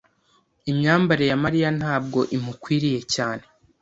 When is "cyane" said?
3.13-3.43